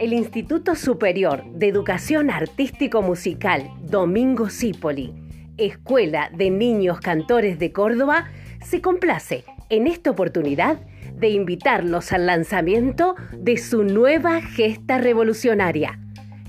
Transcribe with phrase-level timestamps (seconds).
[0.00, 5.12] El Instituto Superior de Educación Artístico Musical Domingo Cipoli,
[5.58, 8.30] Escuela de Niños Cantores de Córdoba,
[8.64, 10.80] se complace en esta oportunidad
[11.14, 16.00] de invitarlos al lanzamiento de su nueva gesta revolucionaria.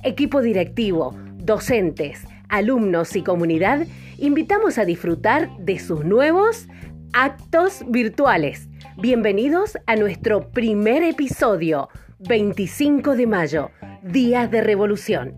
[0.02, 3.86] Equipo directivo, docentes, alumnos y comunidad,
[4.18, 6.70] invitamos a disfrutar de sus nuevos
[7.14, 8.70] actos virtuales.
[8.98, 13.72] Bienvenidos a nuestro primer episodio, 25 de mayo,
[14.04, 15.38] Días de Revolución.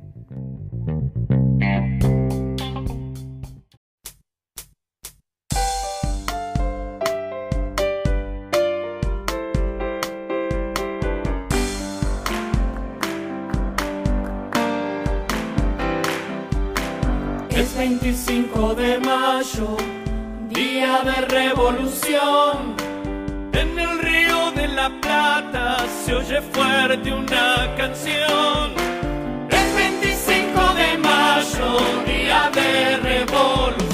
[17.49, 19.77] Es 25 de mayo,
[26.05, 28.73] se oye fuerte una canción.
[29.49, 33.93] Es 25 de mayo, día de revolución.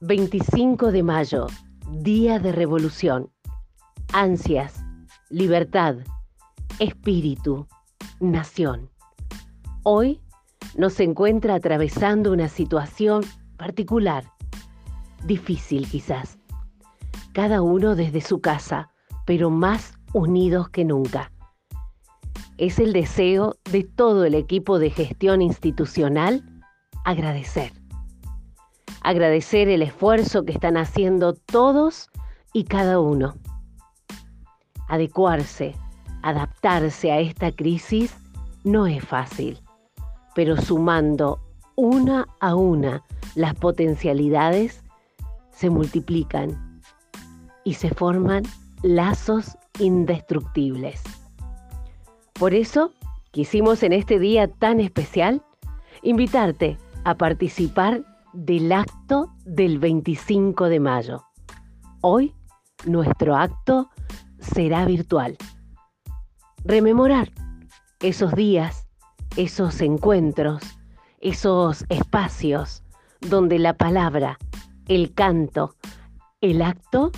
[0.00, 1.46] 25 de mayo,
[1.90, 3.30] Día de Revolución.
[4.12, 4.81] Ansias,
[5.32, 5.96] libertad,
[6.78, 7.66] espíritu,
[8.20, 8.90] nación.
[9.82, 10.20] Hoy
[10.76, 13.24] nos encuentra atravesando una situación
[13.56, 14.30] particular,
[15.24, 16.38] difícil quizás.
[17.32, 18.90] Cada uno desde su casa,
[19.24, 21.32] pero más unidos que nunca.
[22.58, 26.44] Es el deseo de todo el equipo de gestión institucional
[27.06, 27.72] agradecer
[29.04, 32.08] agradecer el esfuerzo que están haciendo todos
[32.52, 33.34] y cada uno.
[34.92, 35.74] Adecuarse,
[36.20, 38.14] adaptarse a esta crisis
[38.62, 39.58] no es fácil,
[40.34, 41.40] pero sumando
[41.76, 43.02] una a una
[43.34, 44.84] las potencialidades,
[45.50, 46.82] se multiplican
[47.64, 48.42] y se forman
[48.82, 51.02] lazos indestructibles.
[52.34, 52.92] Por eso,
[53.30, 55.42] quisimos en este día tan especial
[56.02, 58.04] invitarte a participar
[58.34, 61.24] del acto del 25 de mayo.
[62.02, 62.34] Hoy
[62.84, 63.88] nuestro acto
[64.42, 65.36] será virtual.
[66.64, 67.32] Rememorar
[68.00, 68.86] esos días,
[69.36, 70.62] esos encuentros,
[71.20, 72.82] esos espacios
[73.20, 74.38] donde la palabra,
[74.88, 75.76] el canto,
[76.40, 77.12] el acto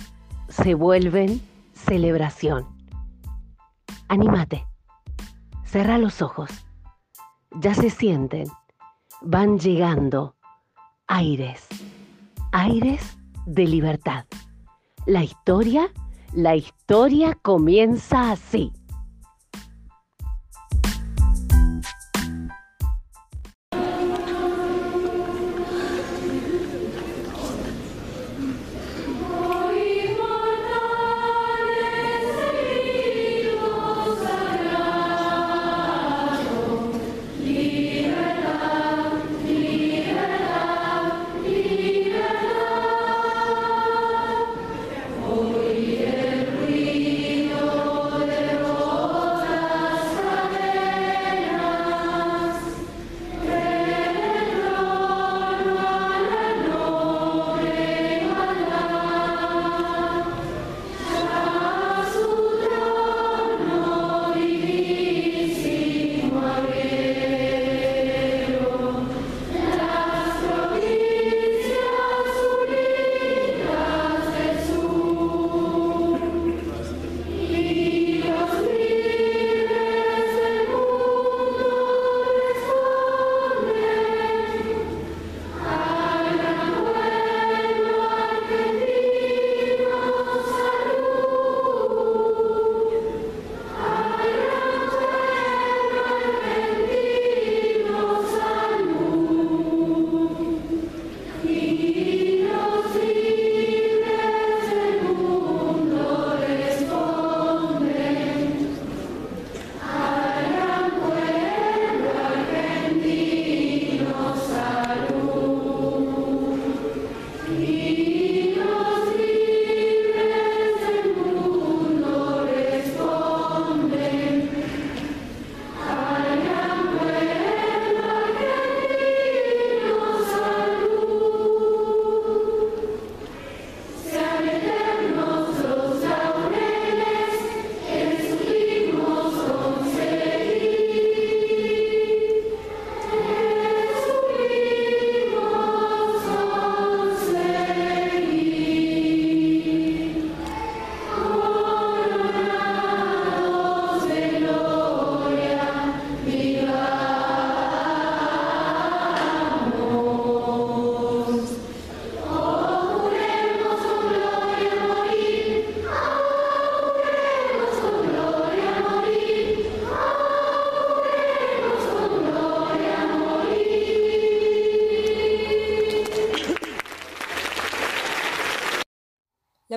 [0.47, 1.41] se vuelven
[1.73, 2.67] celebración.
[4.07, 4.65] Anímate,
[5.63, 6.49] cerra los ojos,
[7.51, 8.47] ya se sienten,
[9.21, 10.35] van llegando
[11.07, 11.67] aires,
[12.51, 14.25] aires de libertad.
[15.05, 15.91] La historia,
[16.35, 18.73] la historia comienza así.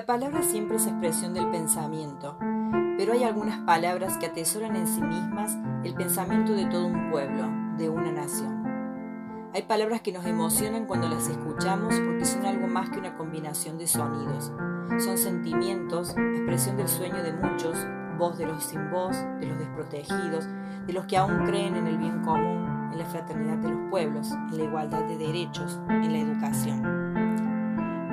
[0.09, 2.35] Palabra siempre es expresión del pensamiento,
[2.97, 7.47] pero hay algunas palabras que atesoran en sí mismas el pensamiento de todo un pueblo,
[7.77, 8.63] de una nación.
[9.53, 13.77] Hay palabras que nos emocionan cuando las escuchamos porque son algo más que una combinación
[13.77, 14.51] de sonidos.
[14.97, 17.77] Son sentimientos, expresión del sueño de muchos,
[18.17, 20.47] voz de los sin voz, de los desprotegidos,
[20.87, 24.31] de los que aún creen en el bien común, en la fraternidad de los pueblos,
[24.31, 27.08] en la igualdad de derechos, en la educación.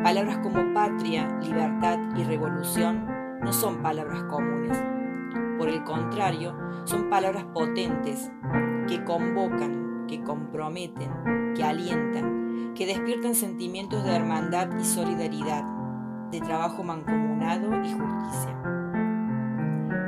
[0.06, 3.08] Palabras como patria, libertad y revolución
[3.40, 4.80] no son palabras comunes.
[5.58, 8.30] Por el contrario, son palabras potentes
[8.86, 11.10] que convocan, que comprometen,
[11.56, 15.64] que alientan, que despiertan sentimientos de hermandad y solidaridad,
[16.30, 18.62] de trabajo mancomunado y justicia.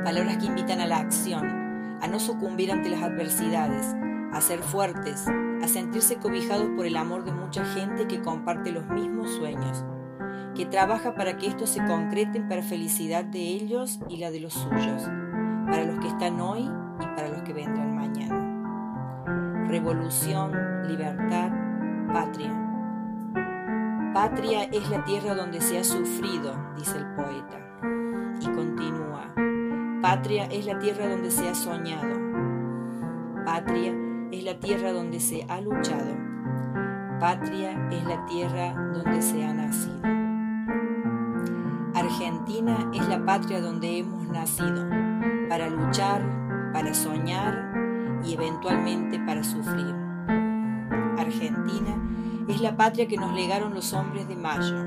[0.05, 3.93] Palabras que invitan a la acción, a no sucumbir ante las adversidades,
[4.31, 5.25] a ser fuertes,
[5.61, 9.83] a sentirse cobijados por el amor de mucha gente que comparte los mismos sueños,
[10.55, 14.53] que trabaja para que esto se concreten para felicidad de ellos y la de los
[14.53, 15.03] suyos,
[15.65, 16.69] para los que están hoy
[16.99, 19.67] y para los que vendrán mañana.
[19.67, 20.51] Revolución,
[20.87, 21.51] libertad,
[22.11, 22.65] patria.
[24.13, 27.59] Patria es la tierra donde se ha sufrido, dice el poeta.
[28.41, 29.33] Y continúa,
[30.01, 32.17] patria es la tierra donde se ha soñado.
[33.45, 33.93] Patria
[34.31, 36.15] es la tierra donde se ha luchado.
[37.19, 39.99] Patria es la tierra donde se ha nacido.
[41.95, 44.87] Argentina es la patria donde hemos nacido,
[45.49, 46.21] para luchar,
[46.71, 47.73] para soñar
[48.23, 49.95] y eventualmente para sufrir.
[51.17, 51.97] Argentina
[52.47, 54.85] es la patria que nos legaron los hombres de Mayo,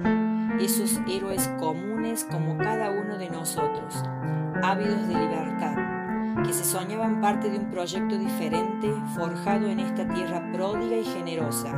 [0.60, 4.02] esos héroes comunes como cada uno de nosotros,
[4.62, 5.71] ávidos de libertad,
[6.44, 11.70] que se soñaban parte de un proyecto diferente forjado en esta tierra pródiga y generosa,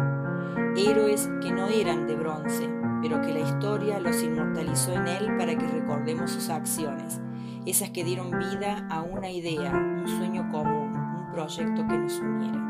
[0.76, 2.68] héroes que no eran de bronce,
[3.02, 7.20] pero que la historia los inmortalizó en él para que recordemos sus acciones,
[7.66, 12.60] esas que dieron vida a una idea, un sueño común, un proyecto que nos uniera.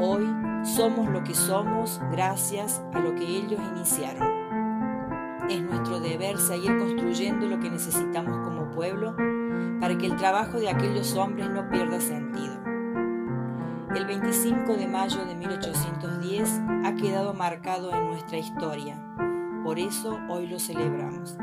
[0.00, 0.26] Hoy
[0.64, 4.28] somos lo que somos gracias a lo que ellos iniciaron.
[5.48, 9.16] Es nuestro deber seguir construyendo lo que necesitamos como pueblo
[9.80, 12.56] para que el trabajo de aquellos hombres no pierda sentido.
[13.94, 19.02] El 25 de mayo de 1810 ha quedado marcado en nuestra historia,
[19.64, 21.36] por eso hoy lo celebramos.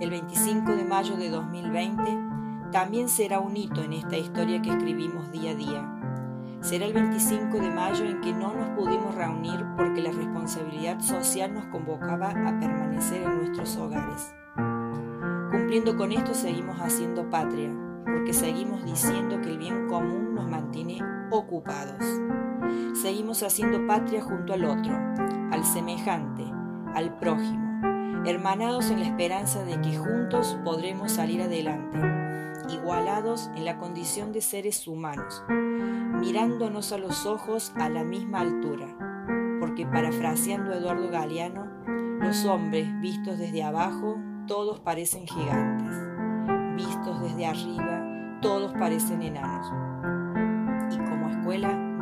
[0.00, 2.02] El 25 de mayo de 2020
[2.70, 5.92] también será un hito en esta historia que escribimos día a día.
[6.60, 11.54] Será el 25 de mayo en que no nos pudimos reunir porque la responsabilidad social
[11.54, 14.34] nos convocaba a permanecer en nuestros hogares.
[15.66, 21.00] Cumpliendo con esto seguimos haciendo patria, porque seguimos diciendo que el bien común nos mantiene
[21.32, 22.04] ocupados.
[22.94, 24.96] Seguimos haciendo patria junto al otro,
[25.50, 26.44] al semejante,
[26.94, 27.80] al prójimo,
[28.24, 31.98] hermanados en la esperanza de que juntos podremos salir adelante,
[32.72, 38.86] igualados en la condición de seres humanos, mirándonos a los ojos a la misma altura,
[39.58, 41.66] porque parafraseando a Eduardo Galeano,
[42.20, 45.96] los hombres vistos desde abajo todos parecen gigantes,
[46.76, 49.72] vistos desde arriba todos parecen enanos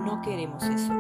[0.04, 0.92] no queremos eso.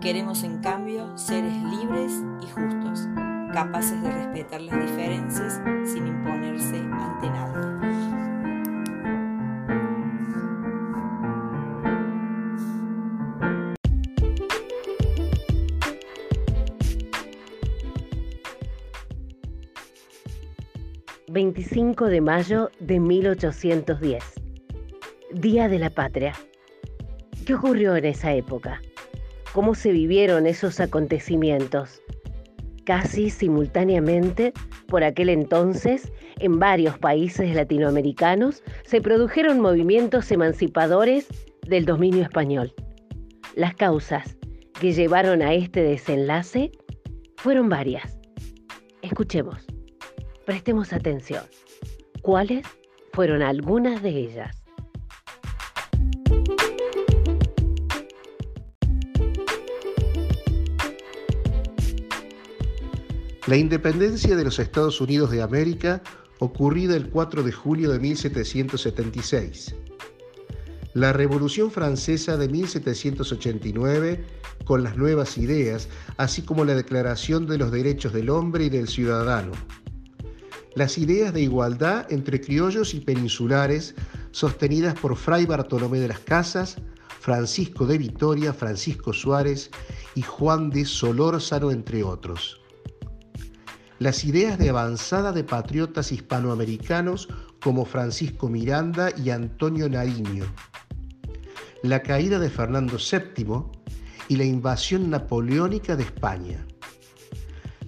[0.00, 3.08] Queremos en cambio seres libres y justos,
[3.52, 8.11] capaces de respetar las diferencias sin imponerse ante nada.
[21.42, 24.22] ...25 de mayo de 1810...
[25.32, 26.34] ...Día de la Patria...
[27.44, 28.80] ¿Qué ocurrió en esa época?
[29.52, 32.00] ¿Cómo se vivieron esos acontecimientos?
[32.84, 34.52] Casi simultáneamente,
[34.86, 41.26] por aquel entonces, en varios países latinoamericanos se produjeron movimientos emancipadores
[41.66, 42.72] del dominio español.
[43.56, 44.36] Las causas
[44.80, 46.70] que llevaron a este desenlace
[47.34, 48.16] fueron varias.
[49.02, 49.66] Escuchemos,
[50.44, 51.44] prestemos atención.
[52.22, 52.66] ¿Cuáles
[53.12, 54.62] fueron algunas de ellas?
[63.48, 66.00] La independencia de los Estados Unidos de América
[66.38, 69.74] ocurrida el 4 de julio de 1776.
[70.94, 74.24] La Revolución Francesa de 1789
[74.64, 78.88] con las nuevas ideas, así como la Declaración de los Derechos del Hombre y del
[78.88, 79.52] Ciudadano.
[80.74, 83.94] Las ideas de igualdad entre criollos y peninsulares
[84.30, 86.76] sostenidas por Fray Bartolomé de las Casas,
[87.20, 89.70] Francisco de Vitoria, Francisco Suárez
[90.14, 92.58] y Juan de Solórzano, entre otros.
[93.98, 97.28] Las ideas de avanzada de patriotas hispanoamericanos
[97.62, 100.46] como Francisco Miranda y Antonio Nariño,
[101.82, 103.64] la caída de Fernando VII
[104.28, 106.66] y la invasión napoleónica de España,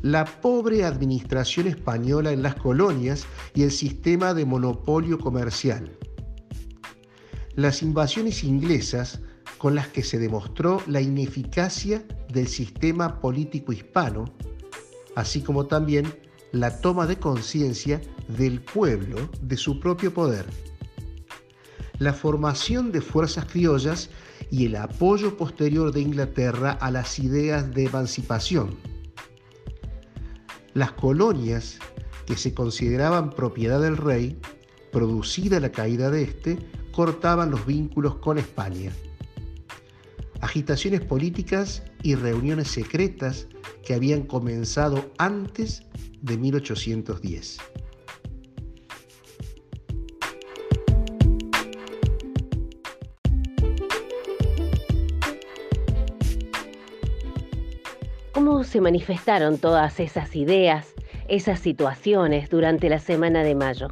[0.05, 5.97] la pobre administración española en las colonias y el sistema de monopolio comercial,
[7.55, 9.23] las invasiones inglesas
[9.57, 14.27] con las que se demostró la ineficacia del sistema político hispano,
[15.17, 16.15] así como también
[16.53, 20.45] la toma de conciencia del pueblo de su propio poder.
[21.99, 24.11] La formación de fuerzas criollas
[24.51, 28.94] y el apoyo posterior de Inglaterra a las ideas de emancipación.
[30.75, 31.79] Las colonias
[32.27, 34.39] que se consideraban propiedad del rey,
[34.93, 36.59] producida la caída de éste,
[36.93, 38.93] cortaban los vínculos con España
[40.45, 43.47] agitaciones políticas y reuniones secretas
[43.83, 45.83] que habían comenzado antes
[46.21, 47.59] de 1810.
[58.75, 60.95] Se manifestaron todas esas ideas,
[61.29, 63.87] esas situaciones durante la semana de mayo?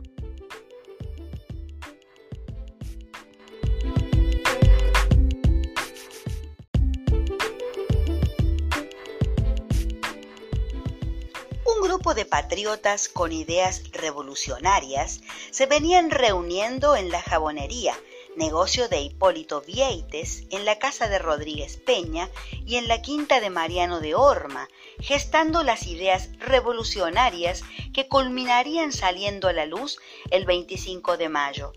[12.14, 17.94] de patriotas con ideas revolucionarias se venían reuniendo en la jabonería,
[18.36, 22.28] negocio de Hipólito Vieites, en la casa de Rodríguez Peña
[22.66, 24.68] y en la quinta de Mariano de Orma,
[25.00, 27.62] gestando las ideas revolucionarias
[27.92, 29.98] que culminarían saliendo a la luz
[30.30, 31.72] el 25 de mayo.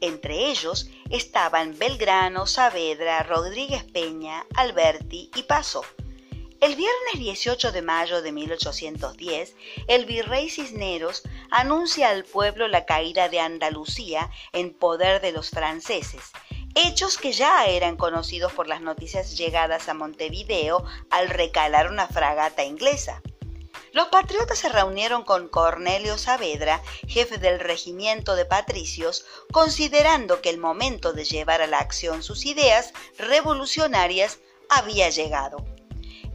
[0.00, 5.84] Entre ellos estaban Belgrano, Saavedra, Rodríguez Peña, Alberti y Paso
[6.60, 9.54] el viernes 18 de mayo de 1810,
[9.88, 16.20] el virrey Cisneros anuncia al pueblo la caída de Andalucía en poder de los franceses,
[16.74, 22.62] hechos que ya eran conocidos por las noticias llegadas a Montevideo al recalar una fragata
[22.62, 23.22] inglesa.
[23.92, 30.58] Los patriotas se reunieron con Cornelio Saavedra, jefe del regimiento de patricios, considerando que el
[30.58, 34.38] momento de llevar a la acción sus ideas revolucionarias
[34.68, 35.64] había llegado.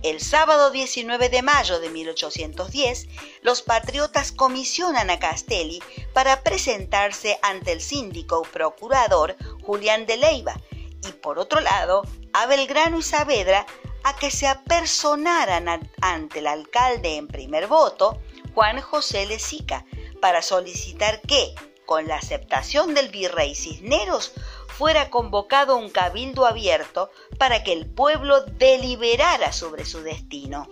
[0.06, 3.08] El sábado 19 de mayo de 1810,
[3.42, 5.82] los patriotas comisionan a Castelli
[6.14, 10.62] para presentarse ante el síndico procurador Julián de Leiva
[11.08, 13.66] y por otro lado a Belgrano y Saavedra
[14.04, 18.22] a que se apersonaran ante el alcalde en primer voto,
[18.54, 19.88] Juan José Lezica,
[20.22, 21.56] para solicitar que,
[21.88, 24.34] con la aceptación del virrey Cisneros,
[24.78, 30.68] fuera convocado un cabildo abierto para que el pueblo deliberara sobre su destino.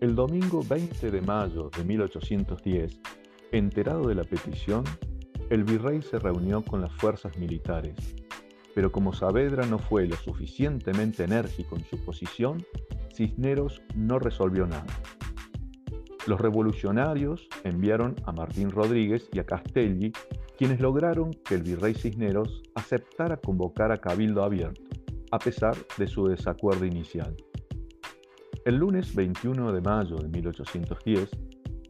[0.00, 3.00] El domingo 20 de mayo de 1810,
[3.50, 4.84] enterado de la petición,
[5.50, 7.96] el virrey se reunió con las fuerzas militares
[8.74, 12.64] pero como Saavedra no fue lo suficientemente enérgico en su posición,
[13.14, 14.86] Cisneros no resolvió nada.
[16.26, 20.12] Los revolucionarios enviaron a Martín Rodríguez y a Castelli,
[20.56, 24.82] quienes lograron que el virrey Cisneros aceptara convocar a Cabildo Abierto,
[25.30, 27.36] a pesar de su desacuerdo inicial.
[28.64, 31.30] El lunes 21 de mayo de 1810,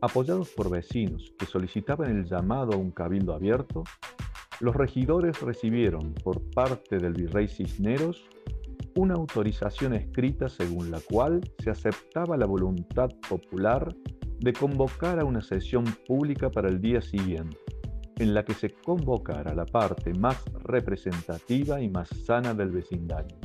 [0.00, 3.85] apoyados por vecinos que solicitaban el llamado a un cabildo abierto,
[4.64, 8.25] los regidores recibieron por parte del virrey Cisneros
[8.97, 13.94] una autorización escrita según la cual se aceptaba la voluntad popular
[14.40, 17.59] de convocar a una sesión pública para el día siguiente,
[18.16, 23.37] en la que se convocara la parte más representativa y más sana del vecindario.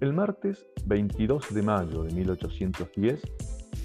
[0.00, 3.20] El martes 22 de mayo de 1810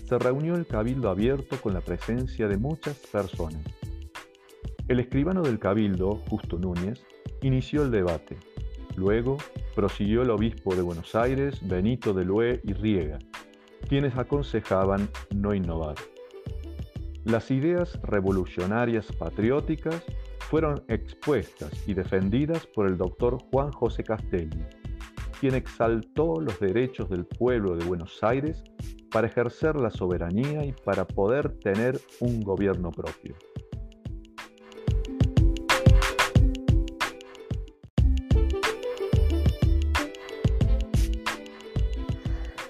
[0.08, 3.83] se reunió el cabildo abierto con la presencia de muchas personas
[4.88, 7.06] el escribano del Cabildo, Justo Núñez,
[7.42, 8.38] inició el debate.
[8.96, 9.38] Luego
[9.76, 13.20] prosiguió el obispo de Buenos Aires, Benito de Lue y Riega,
[13.88, 15.96] quienes aconsejaban no innovar.
[17.24, 20.04] Las ideas revolucionarias patrióticas
[20.50, 24.66] fueron expuestas y defendidas por el doctor Juan José Castelli,
[25.40, 28.64] quien exaltó los derechos del pueblo de Buenos Aires
[29.10, 33.36] para ejercer la soberanía y para poder tener un gobierno propio.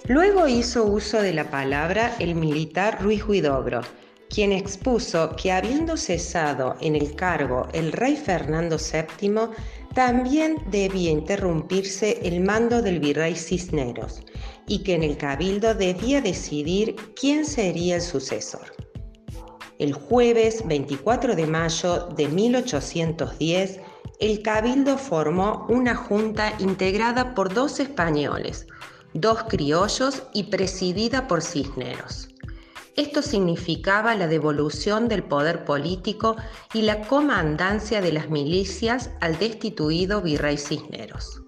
[0.07, 3.79] Luego hizo uso de la palabra el militar Ruiz Huidobro,
[4.29, 9.47] quien expuso que habiendo cesado en el cargo el rey Fernando VII,
[9.93, 14.21] también debía interrumpirse el mando del virrey Cisneros
[14.67, 18.73] y que en el cabildo debía decidir quién sería el sucesor.
[19.79, 23.79] El jueves 24 de mayo de 1810,
[24.19, 28.67] el cabildo formó una junta integrada por dos españoles,
[29.13, 32.29] dos criollos y presidida por Cisneros.
[32.95, 36.35] Esto significaba la devolución del poder político
[36.73, 41.41] y la comandancia de las milicias al destituido virrey Cisneros.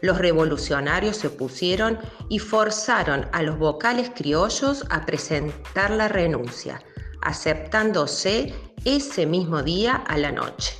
[0.00, 1.98] Los revolucionarios se opusieron
[2.28, 6.80] y forzaron a los vocales criollos a presentar la renuncia,
[7.22, 10.76] aceptándose ese mismo día a la noche.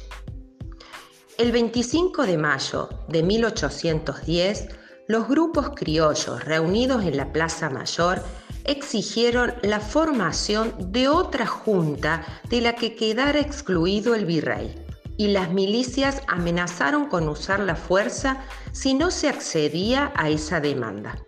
[1.39, 4.69] El 25 de mayo de 1810,
[5.09, 8.23] los grupos criollos reunidos en la Plaza Mayor
[8.65, 14.75] exigieron la formación de otra junta de la que quedara excluido el virrey,
[15.17, 21.25] y las milicias amenazaron con usar la fuerza si no se accedía a esa demanda.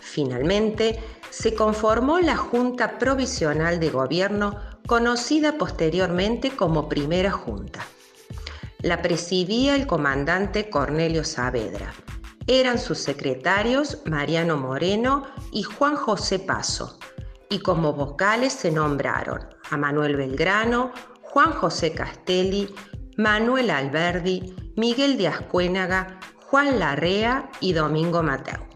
[0.00, 7.80] Finalmente, se conformó la Junta Provisional de Gobierno, conocida posteriormente como Primera Junta.
[8.80, 11.94] La presidía el comandante Cornelio Saavedra
[12.46, 16.98] eran sus secretarios Mariano Moreno y Juan José Paso,
[17.50, 22.74] y como vocales se nombraron a Manuel Belgrano, Juan José Castelli,
[23.16, 28.71] Manuel Alberdi, Miguel de Ascuénaga, Juan Larrea y Domingo Mateo.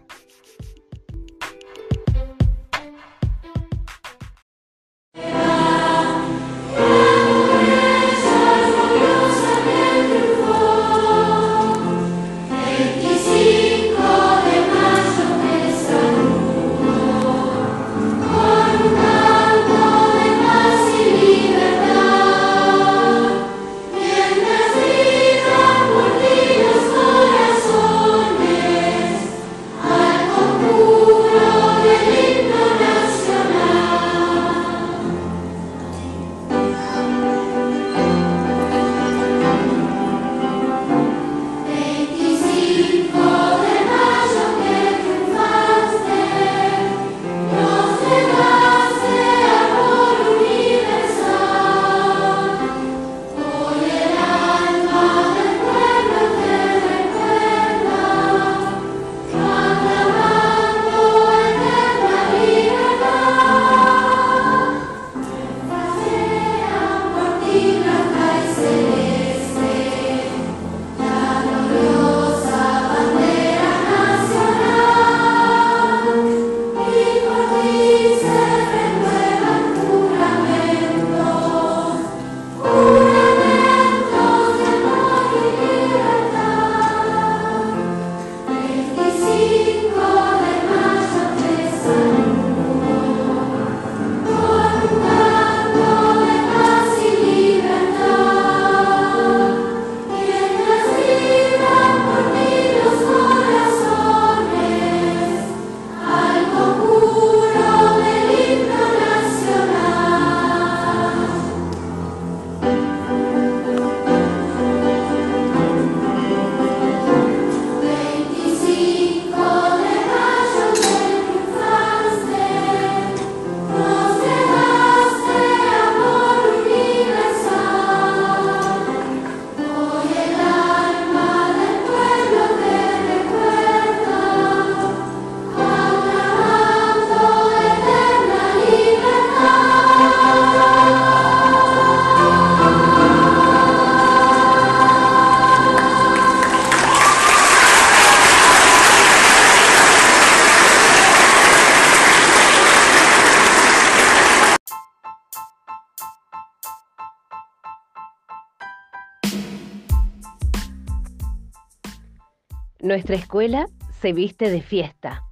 [162.97, 163.69] Nuestra escuela
[164.01, 165.23] se viste de fiesta.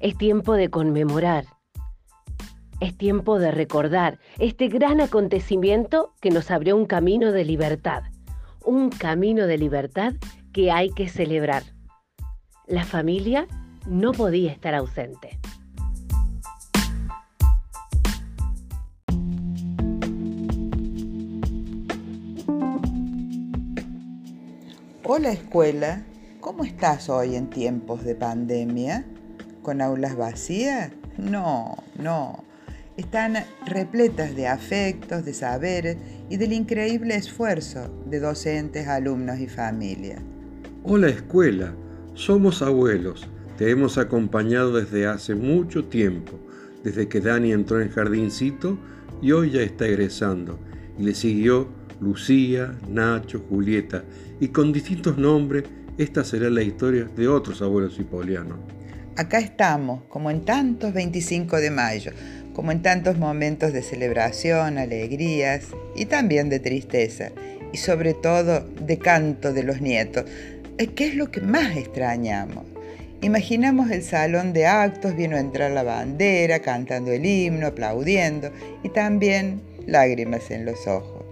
[0.00, 1.46] Es tiempo de conmemorar.
[2.78, 8.02] Es tiempo de recordar este gran acontecimiento que nos abrió un camino de libertad.
[8.66, 10.12] Un camino de libertad
[10.52, 11.62] que hay que celebrar.
[12.66, 13.46] La familia
[13.86, 15.38] no podía estar ausente.
[25.02, 26.04] Hola escuela,
[26.40, 29.04] ¿Cómo estás hoy en tiempos de pandemia?
[29.60, 30.90] ¿Con aulas vacías?
[31.18, 32.44] No, no.
[32.96, 33.34] están
[33.66, 35.98] repletas de afectos, de saberes
[36.30, 40.22] y del increíble esfuerzo de docentes, alumnos y familias.
[40.82, 41.74] Hola escuela,
[42.14, 46.38] somos abuelos, te hemos acompañado desde hace mucho tiempo,
[46.82, 48.78] desde que Dani entró en el jardincito
[49.20, 50.58] y hoy ya está egresando,
[50.98, 51.68] y le siguió
[52.00, 54.04] Lucía, Nacho, Julieta,
[54.40, 55.64] y con distintos nombres,
[56.02, 58.58] esta será la historia de otros abuelos hipolianos.
[59.16, 62.12] Acá estamos, como en tantos 25 de mayo,
[62.54, 67.32] como en tantos momentos de celebración, alegrías y también de tristeza,
[67.70, 70.24] y sobre todo de canto de los nietos,
[70.94, 72.64] ¿qué es lo que más extrañamos?
[73.20, 78.50] Imaginamos el salón de actos, vino a entrar la bandera, cantando el himno, aplaudiendo
[78.82, 81.24] y también lágrimas en los ojos.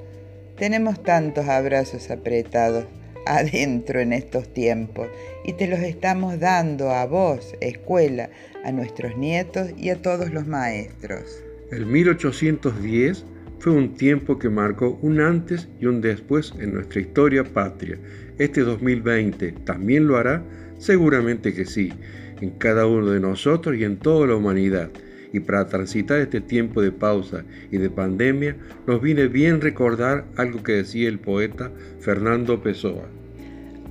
[0.59, 2.85] Tenemos tantos abrazos apretados
[3.27, 5.09] adentro en estos tiempos
[5.45, 8.31] y te los estamos dando a vos, escuela,
[8.65, 11.43] a nuestros nietos y a todos los maestros.
[11.71, 13.25] El 1810
[13.59, 17.99] fue un tiempo que marcó un antes y un después en nuestra historia patria.
[18.39, 20.43] Este 2020 también lo hará,
[20.79, 21.93] seguramente que sí,
[22.41, 24.91] en cada uno de nosotros y en toda la humanidad.
[25.33, 30.63] Y para transitar este tiempo de pausa y de pandemia, nos viene bien recordar algo
[30.63, 33.09] que decía el poeta Fernando Pessoa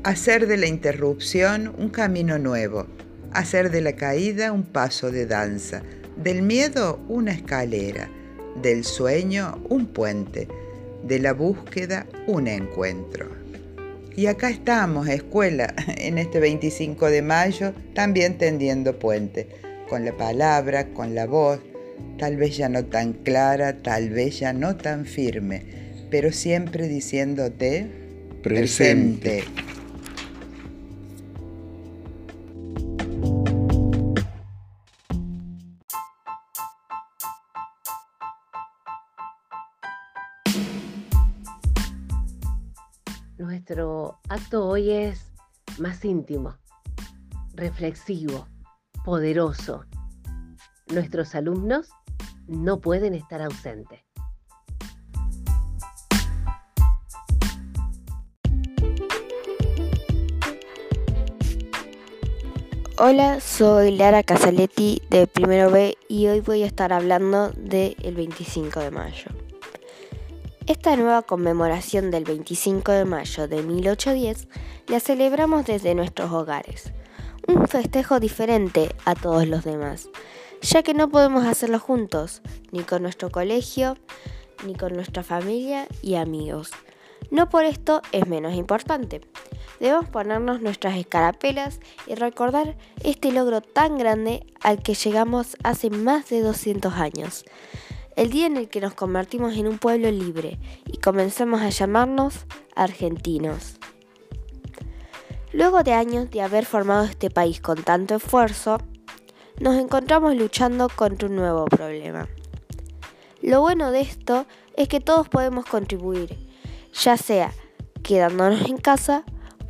[0.07, 2.87] hacer de la interrupción un camino nuevo,
[3.33, 5.83] hacer de la caída un paso de danza,
[6.15, 8.09] del miedo una escalera,
[8.61, 10.47] del sueño un puente,
[11.03, 13.27] de la búsqueda un encuentro.
[14.15, 19.49] Y acá estamos, escuela, en este 25 de mayo, también tendiendo puente,
[19.87, 21.59] con la palabra, con la voz,
[22.17, 25.65] tal vez ya no tan clara, tal vez ya no tan firme,
[26.11, 27.87] pero siempre diciéndote
[28.43, 29.43] presente.
[43.37, 45.19] Nuestro acto hoy es
[45.77, 46.55] más íntimo,
[47.53, 48.47] reflexivo,
[49.07, 49.85] poderoso.
[50.87, 51.87] Nuestros alumnos
[52.45, 54.01] no pueden estar ausentes.
[62.97, 68.81] Hola, soy Lara Casaletti de Primero B y hoy voy a estar hablando del 25
[68.81, 69.31] de mayo.
[70.65, 74.49] Esta nueva conmemoración del 25 de mayo de 1810
[74.87, 76.91] la celebramos desde nuestros hogares,
[77.47, 80.09] un festejo diferente a todos los demás,
[80.61, 83.97] ya que no podemos hacerlo juntos, ni con nuestro colegio,
[84.65, 86.71] ni con nuestra familia y amigos.
[87.31, 89.21] No por esto es menos importante.
[89.79, 96.29] Debemos ponernos nuestras escarapelas y recordar este logro tan grande al que llegamos hace más
[96.29, 97.45] de 200 años
[98.17, 100.57] el día en el que nos convertimos en un pueblo libre
[100.87, 103.77] y comenzamos a llamarnos argentinos.
[105.57, 108.77] Luego de años de haber formado este país con tanto esfuerzo,
[109.59, 112.27] nos encontramos luchando contra un nuevo problema.
[113.41, 116.37] Lo bueno de esto es que todos podemos contribuir,
[116.93, 117.51] ya sea
[118.03, 119.23] quedándonos en casa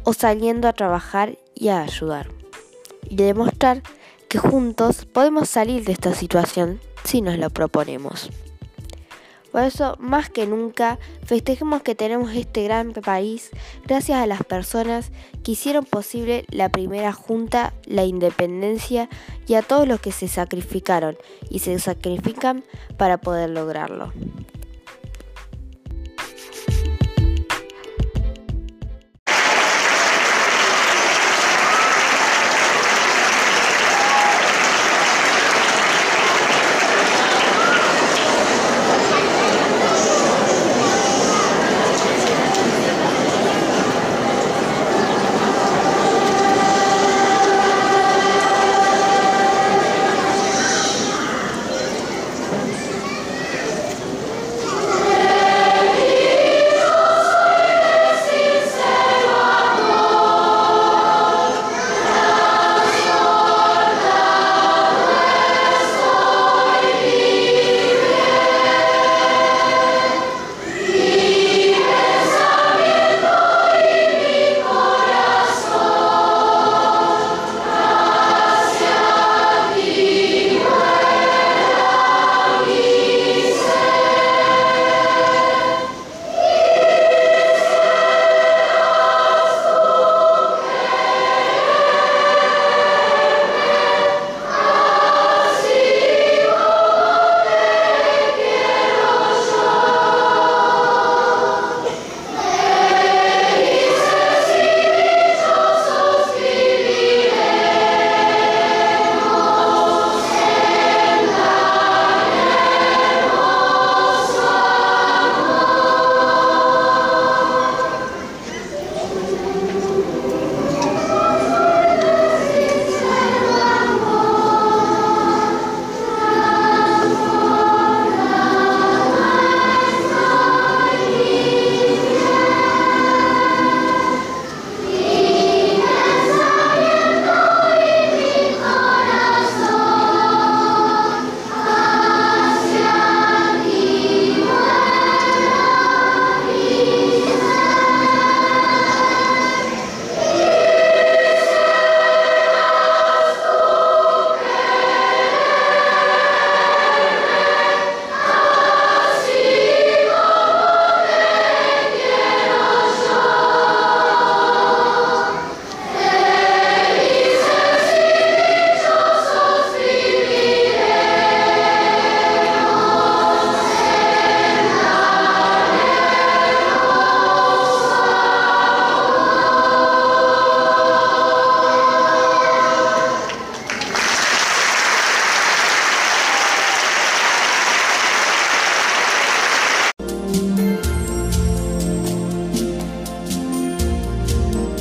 [0.03, 2.27] o saliendo a trabajar y a ayudar.
[3.09, 3.81] Y demostrar
[4.27, 8.29] que juntos podemos salir de esta situación si nos lo proponemos.
[9.51, 13.49] Por eso, más que nunca, festejemos que tenemos este gran país
[13.85, 15.11] gracias a las personas
[15.43, 19.09] que hicieron posible la primera junta, la independencia
[19.47, 21.17] y a todos los que se sacrificaron
[21.49, 22.63] y se sacrifican
[22.97, 24.11] para poder lograrlo.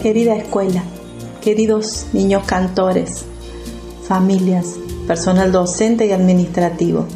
[0.07, 0.85] Querida escuela,
[1.43, 3.25] queridos niños cantores,
[4.07, 4.77] familias,
[5.09, 7.07] personal docente y administrativo,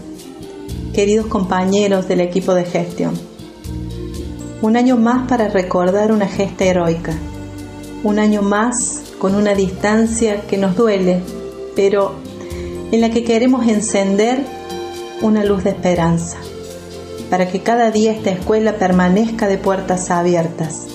[0.92, 3.14] queridos compañeros del equipo de gestión.
[4.60, 7.12] Un año más para recordar una gesta heroica,
[8.02, 11.20] un año más con una distancia que nos duele,
[11.76, 12.14] pero
[12.90, 14.40] en la que queremos encender
[15.22, 16.38] una luz de esperanza,
[17.30, 20.88] para que cada día esta escuela permanezca de puertas abiertas,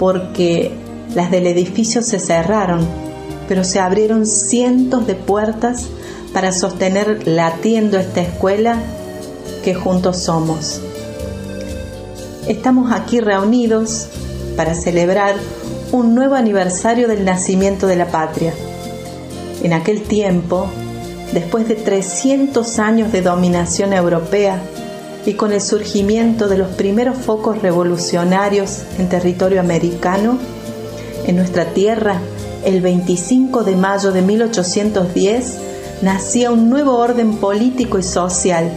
[0.00, 0.72] porque
[1.14, 2.88] las del edificio se cerraron,
[3.46, 5.88] pero se abrieron cientos de puertas
[6.32, 8.78] para sostener latiendo esta escuela
[9.62, 10.80] que juntos somos.
[12.48, 14.08] Estamos aquí reunidos
[14.56, 15.34] para celebrar
[15.92, 18.54] un nuevo aniversario del nacimiento de la patria.
[19.62, 20.66] En aquel tiempo,
[21.34, 24.62] después de 300 años de dominación europea
[25.26, 30.38] y con el surgimiento de los primeros focos revolucionarios en territorio americano,
[31.26, 32.20] en nuestra tierra,
[32.64, 35.58] el 25 de mayo de 1810,
[36.02, 38.70] nacía un nuevo orden político y social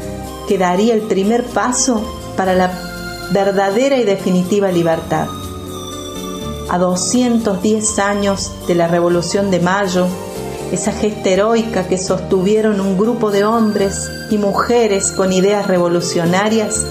[0.48, 2.04] que daría el primer paso
[2.36, 2.72] para la
[3.32, 5.28] verdadera y definitiva libertad.
[6.70, 10.08] A 210 años de la Revolución de Mayo,
[10.74, 16.84] esa gesta heroica que sostuvieron un grupo de hombres y mujeres con ideas revolucionarias,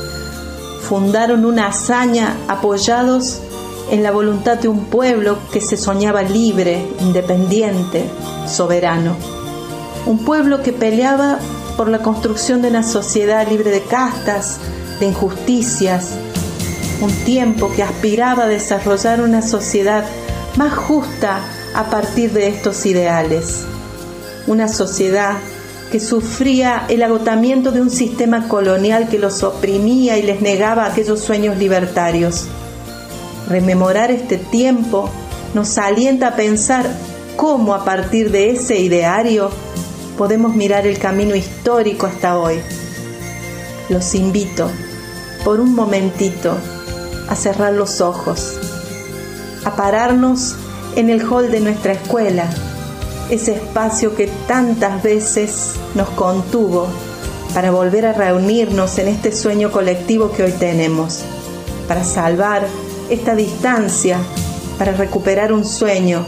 [0.88, 3.40] fundaron una hazaña apoyados
[3.90, 8.08] en la voluntad de un pueblo que se soñaba libre, independiente,
[8.46, 9.16] soberano.
[10.06, 11.40] Un pueblo que peleaba
[11.76, 14.58] por la construcción de una sociedad libre de castas,
[15.00, 16.10] de injusticias,
[17.00, 20.04] un tiempo que aspiraba a desarrollar una sociedad
[20.56, 21.40] más justa
[21.74, 23.64] a partir de estos ideales
[24.46, 25.36] una sociedad
[25.90, 31.20] que sufría el agotamiento de un sistema colonial que los oprimía y les negaba aquellos
[31.20, 32.46] sueños libertarios.
[33.48, 35.10] Rememorar este tiempo
[35.52, 36.86] nos alienta a pensar
[37.36, 39.50] cómo a partir de ese ideario
[40.16, 42.60] podemos mirar el camino histórico hasta hoy.
[43.90, 44.70] Los invito
[45.44, 46.56] por un momentito
[47.28, 48.58] a cerrar los ojos,
[49.64, 50.54] a pararnos
[50.96, 52.48] en el hall de nuestra escuela
[53.32, 56.86] ese espacio que tantas veces nos contuvo
[57.54, 61.22] para volver a reunirnos en este sueño colectivo que hoy tenemos,
[61.88, 62.66] para salvar
[63.08, 64.18] esta distancia,
[64.78, 66.26] para recuperar un sueño,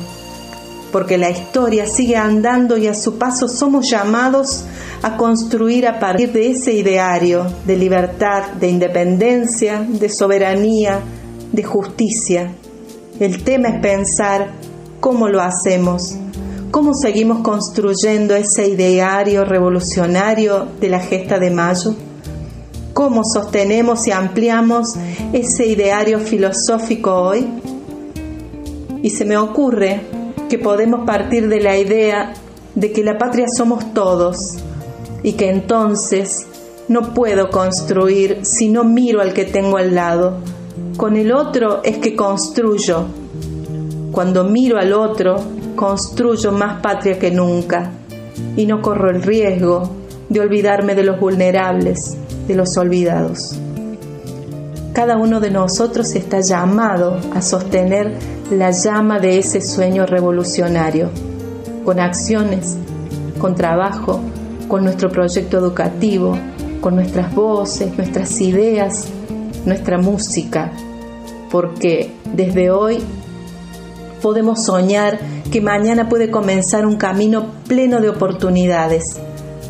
[0.93, 4.65] porque la historia sigue andando y a su paso somos llamados
[5.03, 11.01] a construir a partir de ese ideario de libertad, de independencia, de soberanía,
[11.53, 12.51] de justicia.
[13.21, 14.53] El tema es pensar
[15.01, 16.17] cómo lo hacemos
[16.75, 21.95] ¿Cómo seguimos construyendo ese ideario revolucionario de la gesta de mayo?
[22.93, 24.97] ¿Cómo sostenemos y ampliamos
[25.33, 27.47] ese ideario filosófico hoy?
[29.05, 30.01] Y se me ocurre
[30.49, 32.33] que podemos partir de la idea
[32.75, 34.37] de que la patria somos todos
[35.23, 36.45] y que entonces
[36.89, 40.39] no puedo construir si no miro al que tengo al lado.
[40.97, 43.05] Con el otro es que construyo.
[44.11, 45.37] Cuando miro al otro,
[45.75, 47.91] construyo más patria que nunca
[48.57, 49.91] y no corro el riesgo
[50.29, 53.59] de olvidarme de los vulnerables, de los olvidados.
[54.93, 58.13] Cada uno de nosotros está llamado a sostener
[58.51, 61.11] la llama de ese sueño revolucionario,
[61.85, 62.77] con acciones,
[63.39, 64.21] con trabajo,
[64.69, 66.39] con nuestro proyecto educativo,
[66.81, 69.09] con nuestras voces, nuestras ideas,
[69.65, 70.71] nuestra música,
[71.51, 73.03] porque desde hoy
[74.25, 75.19] podemos soñar
[75.53, 79.19] que mañana puede comenzar un camino pleno de oportunidades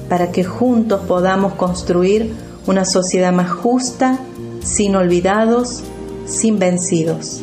[0.09, 2.33] para que juntos podamos construir
[2.65, 4.21] una sociedad más justa,
[4.63, 5.83] sin olvidados,
[6.27, 7.43] sin vencidos.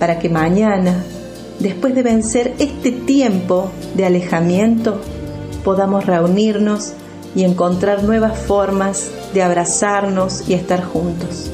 [0.00, 1.04] Para que mañana,
[1.60, 5.00] después de vencer este tiempo de alejamiento,
[5.62, 6.92] podamos reunirnos
[7.36, 11.52] y encontrar nuevas formas de abrazarnos y estar juntos.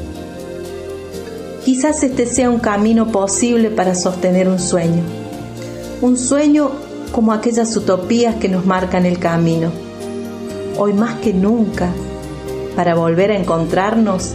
[1.66, 5.02] Quizás este sea un camino posible para sostener un sueño.
[6.00, 6.70] Un sueño
[7.10, 9.72] como aquellas utopías que nos marcan el camino.
[10.78, 11.90] Hoy más que nunca,
[12.76, 14.34] para volver a encontrarnos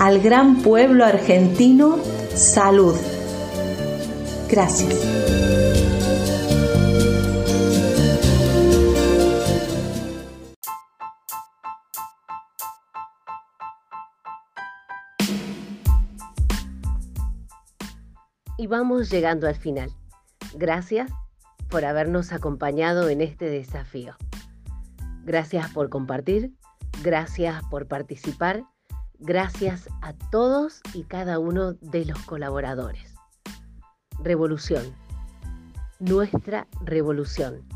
[0.00, 2.00] al gran pueblo argentino,
[2.34, 2.96] salud.
[4.50, 5.21] Gracias.
[18.72, 19.90] Vamos llegando al final.
[20.54, 21.12] Gracias
[21.68, 24.16] por habernos acompañado en este desafío.
[25.24, 26.54] Gracias por compartir,
[27.02, 28.64] gracias por participar,
[29.18, 33.14] gracias a todos y cada uno de los colaboradores.
[34.24, 34.84] revolución.
[36.00, 37.68] Nuestra revolución.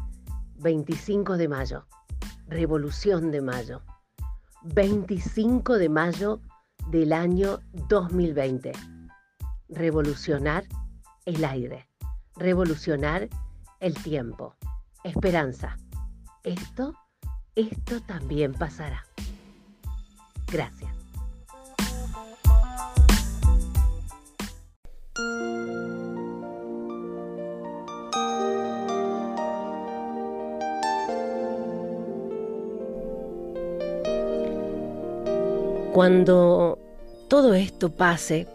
[0.61, 1.87] 25 de mayo.
[2.49, 3.83] Revolución de mayo.
[4.63, 6.41] 25 de mayo
[6.91, 8.73] del año 2020.
[9.69, 10.65] Revolucionar
[11.27, 11.89] el aire.
[12.37, 13.29] Revolucionar
[13.81, 14.55] el tiempo.
[15.05, 15.77] Esperanza.
[16.43, 16.95] Esto,
[17.55, 19.05] esto también pasará.
[20.51, 20.93] Gracias.
[35.93, 36.79] Cuando
[37.29, 38.47] todo esto pase,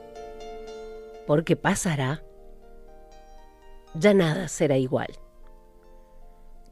[1.26, 2.22] porque pasará,
[3.94, 5.08] ya nada será igual.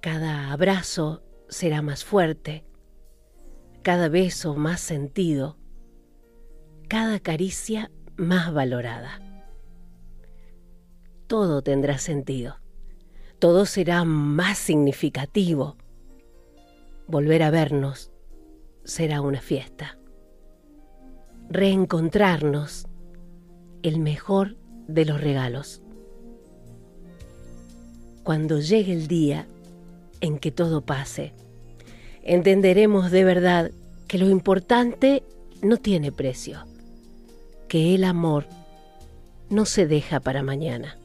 [0.02, 2.66] Cada abrazo será más fuerte,
[3.82, 5.58] cada beso más sentido,
[6.88, 9.22] cada caricia más valorada.
[11.28, 12.58] Todo tendrá sentido,
[13.40, 15.78] todo será más significativo.
[17.08, 18.12] Volver a vernos
[18.84, 20.00] será una fiesta
[21.50, 22.88] reencontrarnos,
[23.82, 24.56] el mejor
[24.88, 25.82] de los regalos.
[28.30, 29.48] Cuando llegue el día
[30.22, 31.34] en que todo pase,
[32.22, 33.72] entenderemos de verdad
[34.08, 35.24] que lo importante
[35.64, 36.64] no tiene precio,
[37.68, 38.46] que el amor
[39.50, 40.96] no se deja para mañana.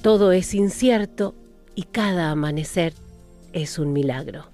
[0.00, 1.34] Todo es incierto
[1.74, 2.94] y cada amanecer
[3.52, 4.46] es un milagro.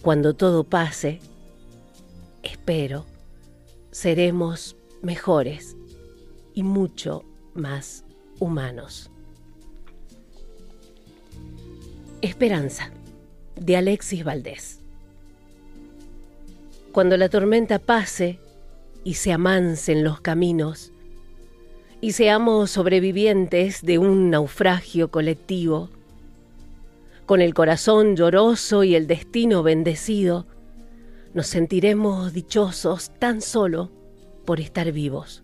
[0.00, 1.20] Cuando todo pase,
[2.42, 3.04] espero,
[3.90, 5.76] seremos mejores
[6.54, 8.06] y mucho más
[8.40, 9.10] humanos.
[12.22, 12.92] Esperanza,
[13.56, 14.78] de Alexis Valdés.
[16.92, 18.38] Cuando la tormenta pase
[19.02, 20.92] y se amansen los caminos,
[22.00, 25.90] y seamos sobrevivientes de un naufragio colectivo,
[27.26, 30.46] con el corazón lloroso y el destino bendecido,
[31.34, 33.90] nos sentiremos dichosos tan solo
[34.44, 35.42] por estar vivos.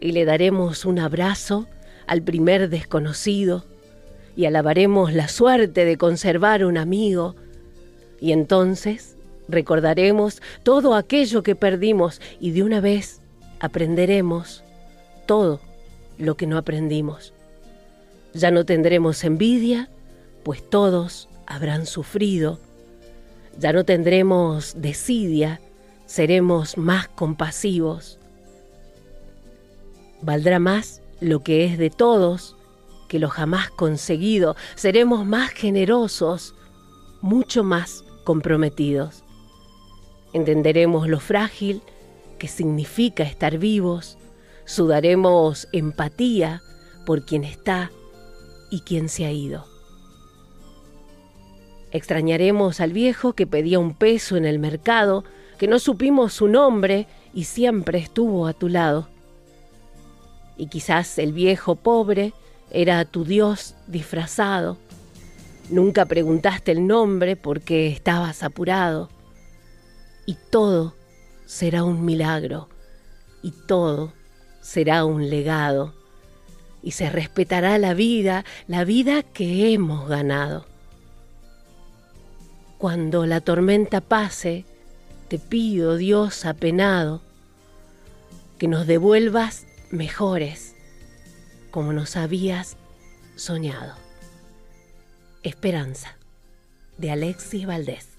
[0.00, 1.66] Y le daremos un abrazo
[2.06, 3.71] al primer desconocido
[4.36, 7.36] y alabaremos la suerte de conservar un amigo.
[8.20, 9.16] Y entonces
[9.48, 13.20] recordaremos todo aquello que perdimos y de una vez
[13.60, 14.62] aprenderemos
[15.26, 15.60] todo
[16.18, 17.32] lo que no aprendimos.
[18.34, 19.90] Ya no tendremos envidia,
[20.42, 22.58] pues todos habrán sufrido
[23.58, 25.60] ya no tendremos desidia,
[26.06, 28.18] seremos más compasivos.
[30.22, 32.56] Valdrá más lo que es de todos
[33.12, 34.56] que lo jamás conseguido.
[34.74, 36.54] Seremos más generosos,
[37.20, 39.22] mucho más comprometidos.
[40.32, 41.82] Entenderemos lo frágil
[42.38, 44.16] que significa estar vivos.
[44.64, 46.62] Sudaremos empatía
[47.04, 47.90] por quien está
[48.70, 49.66] y quien se ha ido.
[51.90, 55.22] Extrañaremos al viejo que pedía un peso en el mercado,
[55.58, 59.06] que no supimos su nombre y siempre estuvo a tu lado.
[60.56, 62.32] Y quizás el viejo pobre
[62.72, 64.78] era tu Dios disfrazado.
[65.70, 69.08] Nunca preguntaste el nombre porque estabas apurado.
[70.26, 70.94] Y todo
[71.46, 72.68] será un milagro,
[73.42, 74.12] y todo
[74.60, 75.92] será un legado,
[76.82, 80.66] y se respetará la vida, la vida que hemos ganado.
[82.78, 84.64] Cuando la tormenta pase,
[85.28, 87.22] te pido, Dios apenado,
[88.58, 90.71] que nos devuelvas mejores,
[91.72, 92.76] como nos habías
[93.34, 93.96] soñado.
[95.42, 96.16] Esperanza,
[96.98, 98.11] de Alexis Valdés.